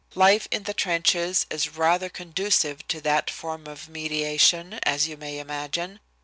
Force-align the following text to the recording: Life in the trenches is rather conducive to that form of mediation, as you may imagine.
Life 0.15 0.47
in 0.49 0.63
the 0.63 0.73
trenches 0.73 1.45
is 1.51 1.75
rather 1.77 2.09
conducive 2.09 2.87
to 2.87 3.01
that 3.01 3.29
form 3.29 3.67
of 3.67 3.87
mediation, 3.87 4.79
as 4.81 5.07
you 5.07 5.15
may 5.15 5.37
imagine. 5.37 5.99